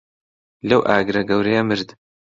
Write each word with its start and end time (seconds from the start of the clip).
لەو 0.69 0.81
ئاگرە 0.89 1.21
گەورەیە 1.29 1.61
مرد. 1.69 1.89